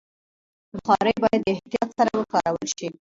[0.75, 2.87] بخاري باید د احتیاط سره وکارول شي.